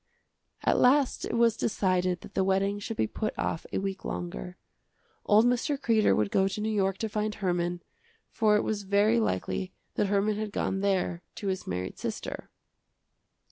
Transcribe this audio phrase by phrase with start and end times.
[0.63, 4.57] At last it was decided that the wedding should be put off a week longer.
[5.27, 5.77] Old Mr.
[5.79, 7.83] Kreder would go to New York to find Herman,
[8.31, 12.49] for it was very likely that Herman had gone there to his married sister.